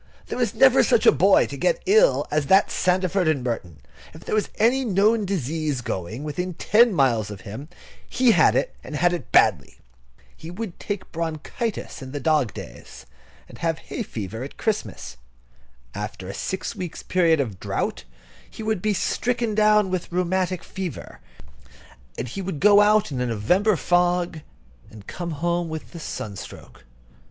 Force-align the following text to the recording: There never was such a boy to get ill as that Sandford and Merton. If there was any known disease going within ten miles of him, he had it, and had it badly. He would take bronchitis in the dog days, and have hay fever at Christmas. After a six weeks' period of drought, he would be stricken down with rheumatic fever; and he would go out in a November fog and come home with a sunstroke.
There 0.29 0.39
never 0.55 0.79
was 0.79 0.87
such 0.87 1.05
a 1.05 1.11
boy 1.11 1.45
to 1.45 1.55
get 1.55 1.83
ill 1.85 2.25
as 2.31 2.47
that 2.47 2.71
Sandford 2.71 3.27
and 3.27 3.43
Merton. 3.43 3.77
If 4.15 4.25
there 4.25 4.33
was 4.33 4.49
any 4.55 4.83
known 4.83 5.25
disease 5.25 5.81
going 5.81 6.23
within 6.23 6.55
ten 6.55 6.91
miles 6.91 7.29
of 7.29 7.41
him, 7.41 7.69
he 8.09 8.31
had 8.31 8.55
it, 8.55 8.73
and 8.83 8.95
had 8.95 9.13
it 9.13 9.31
badly. 9.31 9.77
He 10.35 10.49
would 10.49 10.79
take 10.79 11.11
bronchitis 11.11 12.01
in 12.01 12.13
the 12.13 12.19
dog 12.19 12.51
days, 12.55 13.05
and 13.47 13.59
have 13.59 13.77
hay 13.77 14.01
fever 14.01 14.41
at 14.43 14.57
Christmas. 14.57 15.17
After 15.93 16.27
a 16.27 16.33
six 16.33 16.75
weeks' 16.75 17.03
period 17.03 17.39
of 17.39 17.59
drought, 17.59 18.03
he 18.49 18.63
would 18.63 18.81
be 18.81 18.95
stricken 18.95 19.53
down 19.53 19.91
with 19.91 20.11
rheumatic 20.11 20.63
fever; 20.63 21.19
and 22.17 22.27
he 22.27 22.41
would 22.41 22.59
go 22.59 22.81
out 22.81 23.11
in 23.11 23.21
a 23.21 23.27
November 23.27 23.75
fog 23.75 24.39
and 24.89 25.05
come 25.05 25.29
home 25.29 25.69
with 25.69 25.93
a 25.93 25.99
sunstroke. 25.99 26.85